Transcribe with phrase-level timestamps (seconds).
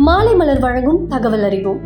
[0.00, 1.80] மாலை மலர் வழங்கும் தகவல் அறிவோம்.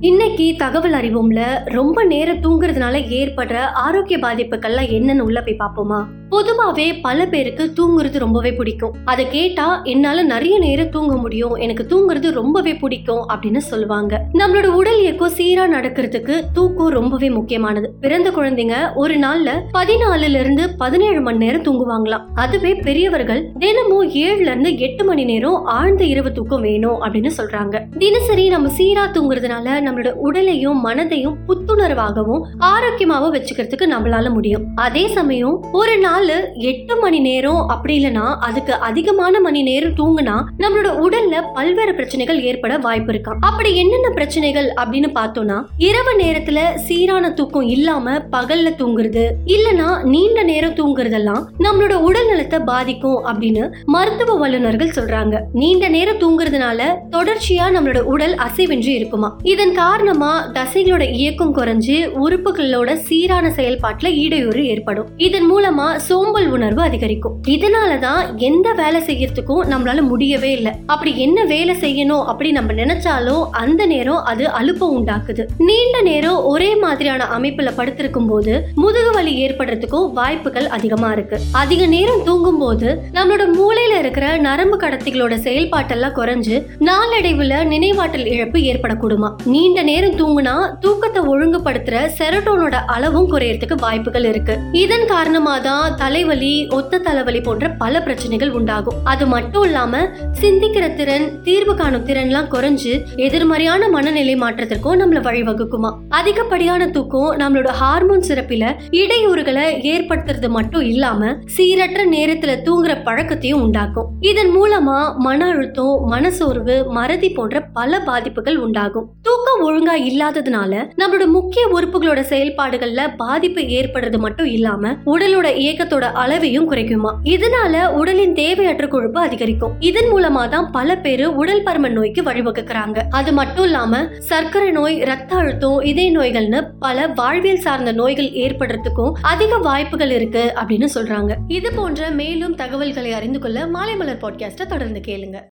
[0.00, 6.04] இன்னைக்கு தகவல் அறிவோம்ல ரொம்ப நேரம் தூங்குறதுனால ஏற்படுற ஆரோக்கிய பாதிப்புகள்லாம் என்னன்னு உள்ள போய் பார்ப்போமா?
[6.34, 8.94] பொதுவாவே பல பேருக்கு தூங்குறது ரொம்பவே பிடிக்கும்.
[9.04, 11.54] அதை கேட்டா என்னால நிறைய நேரம் தூங்க முடியும்.
[11.54, 13.26] எனக்கு தூங்குறது ரொம்பவே பிடிக்கும்.
[13.28, 14.24] அப்படின்னு சொல்லுவாங்க.
[14.32, 17.94] நம்மளோட உடல் இயக்கம் சீரா நடக்கிறதுக்கு தூக்கம் ரொம்பவே முக்கியமானது.
[18.00, 22.22] பிறந்த குழந்தைங்க ஒரு நாள்ல பதினாலுல இருந்து பதினேழு மணி நேரம் தூங்குவாங்களாம்.
[22.34, 27.82] அதுவே பெரியவர்கள் தினமும் ஏழுல இருந்து எட்டு மணி நேரம் ஆழ்ந்த இரவு தூக்கம் வேணும் அப்படின்னு சொல்றாங்க.
[27.98, 34.64] தினசரி நம்ம சீரா தூங்குறதுனால நம்மளோட உடலையும் மனதையும் புத்துணர்வாகவும் ஆரோக்கியமாகவும் வச்சுக்கிறதுக்கு நம்மளால முடியும்.
[34.74, 36.23] அதே சமயம் ஒரு நாள்
[36.54, 42.78] எட்டு மணி நேரம் அப்படி இல்லைன்னா அதுக்கு அதிகமான மணி நேரம் தூங்குனா நம்மளோட உடல்ல பல்வேறு பிரச்சனைகள் ஏற்பட
[42.78, 50.02] வாய்ப்பு இருக்காம் அப்படி என்னென்ன பிரச்சனைகள் அப்படின்னு பார்த்தோம்னா இரவு நேரத்துல சீரான தூக்கம் இல்லாம பகல்ல தூங்குறது இல்லனா
[50.02, 55.40] நீண்ட நேரம் தூங்குறதெல்லாம் நம்மளோட உடல் நலத்தை பாதிக்கும் அப்படின்னு மருத்துவ வல்லுநர்கள் சொல்றாங்க.
[55.52, 59.36] நீண்ட நேரம் தூங்குறதுனால தொடர்ச்சியா நம்மளோட உடல் அசைவின்றி இருக்குமா?
[59.42, 65.08] இதன் காரணமா தசைகளோட இயக்கம் குறைஞ்சு உறுப்புகளோட சீரான செயல்பாட்டுல இடையூறு ஏற்படும்.
[65.16, 67.34] இதன் மூலமா சோம்பல் உணர்வு அதிகரிக்கும்.
[67.48, 70.72] இதனாலதான் எந்த வேலை செய்யறதுக்கும் நம்மளால முடியவே இல்லை.
[70.86, 75.42] அப்படி என்ன வேலை செய்யணும் அப்படி நம்ம நினைச்சாலும் அந்த நேரம் அது அலுப்ப உண்டாக்குது.
[75.58, 81.38] நீண்ட நேரம் ஒரே மாதிரியான அமைப்புல படுத்திருக்கும் போது முதுகு வலி ஏற்படுறதுக்கும் வாய்ப்புகள் அதிகமா இருக்கு.
[81.52, 89.30] அதிக நேரம் தூங்கும் போது நம்மளோட மூளையில இருக்கிற நரம்பு கடத்திகளோட செயல்பாட்டெல்லாம் குறைஞ்சு நாளடைவுல நினைவாற்றல் இழப்பு ஏற்படக்கூடுமா?
[89.44, 94.56] நீண்ட நேரம் தூங்குனா தூக்கத்தை ஒழுங்குபடுத்துற செரட்டோனோட அளவும் குறையறதுக்கு வாய்ப்புகள் இருக்கு.
[94.72, 98.94] இதன் காரணமா தான் தலைவலி ஒத்த தலைவலி போன்ற பல பிரச்சனைகள் உண்டாகும்.
[99.04, 100.08] அது மட்டும் இல்லாம
[100.40, 105.96] சிந்திக்கிற திறன் தீர்வு காணும் திறன்லாம் குறைஞ்சு எதிர்மறையான மனநிலை மாற்றத்திற்கும் நம்மள வழிவகுக்குமா?
[106.08, 109.62] அதிகப்படியான தூக்கம் நம்மளோட ஹார்மோன் சிறப்பில இடையூறுகளை
[109.94, 111.26] ஏற்படுத்துறது மட்டும் இல்லாம
[111.56, 114.06] சீரற்ற நேரத்துல தூங்குற பழக்கத்தையும் உண்டாக்கும்.
[114.20, 119.10] இதன் மூலமா மன அழுத்தம் மனசோர்வு மறதி போன்ற பல பாதிப்புகள் உண்டாகும்.
[119.34, 127.14] தூக்கம் ஒழுங்கா இல்லாததுனால நம்மளோட முக்கிய உறுப்புகளோட செயல்பாடுகள்ல பாதிப்பு ஏற்படுறது மட்டும் இல்லாம உடலோட இயக்கத்தோட அளவையும் குறைக்குமா.
[127.24, 129.72] இதனால உடலின் தேவையற்ற கொழுப்பு அதிகரிக்கும்.
[129.80, 133.02] இதன் மூலமா தான் பல பேரு உடல் பருமன் நோய்க்கு வழிவகுக்கிறாங்க.
[133.10, 139.56] அது மட்டும் இல்லாம சர்க்கரை நோய் ரத்த அழுத்தம் இதய நோய்கள்னு பல வாழ்வியல் சார்ந்த நோய்கள் ஏற்படுறதுக்கும் அதிக
[139.56, 141.34] வாய்ப்புகள் இருக்கு அப்படின்னு சொல்றாங்க.
[141.48, 145.40] இது போன்ற மேலும் தகவல்களை அறிந்து கொள்ள மாலை மலர் பாட்காஸ்ட தொடர்ந்து கேளுங்க.